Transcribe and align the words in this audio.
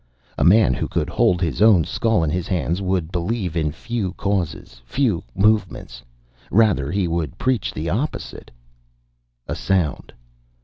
A 0.35 0.43
man 0.43 0.73
who 0.73 0.87
could 0.87 1.11
hold 1.11 1.41
his 1.43 1.61
own 1.61 1.83
skull 1.83 2.23
in 2.23 2.31
his 2.31 2.47
hands 2.47 2.81
would 2.81 3.11
believe 3.11 3.55
in 3.55 3.71
few 3.71 4.13
causes, 4.13 4.81
few 4.83 5.23
movements. 5.35 6.01
Rather, 6.49 6.89
he 6.91 7.07
would 7.07 7.37
preach 7.37 7.71
the 7.71 7.87
opposite 7.87 8.49
A 9.47 9.53
sound. 9.53 10.11